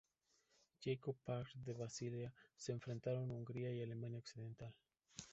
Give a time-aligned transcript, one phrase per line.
[0.79, 4.73] Jakob Park de Basilea, se enfrentaron Hungría y Alemania Occidental.